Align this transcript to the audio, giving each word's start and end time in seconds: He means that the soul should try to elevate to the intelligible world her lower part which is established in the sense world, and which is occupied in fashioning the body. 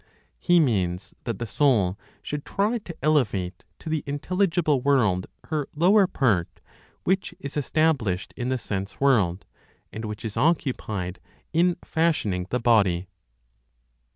He 0.39 0.59
means 0.59 1.13
that 1.25 1.37
the 1.37 1.45
soul 1.45 1.95
should 2.23 2.43
try 2.43 2.79
to 2.79 2.95
elevate 3.03 3.65
to 3.77 3.87
the 3.87 4.01
intelligible 4.07 4.81
world 4.81 5.27
her 5.49 5.69
lower 5.75 6.07
part 6.07 6.59
which 7.03 7.35
is 7.39 7.55
established 7.55 8.33
in 8.35 8.49
the 8.49 8.57
sense 8.57 8.99
world, 8.99 9.45
and 9.93 10.05
which 10.05 10.25
is 10.25 10.35
occupied 10.37 11.19
in 11.53 11.75
fashioning 11.85 12.47
the 12.49 12.59
body. 12.59 13.09